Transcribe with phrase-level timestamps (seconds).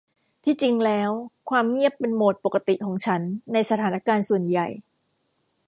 [0.43, 1.11] ที่จริงแล้ว
[1.49, 3.21] ความเงียบเป็นโหมดปกติของฉัน
[3.53, 4.67] ในสถานการณ์ส่วนใหญ่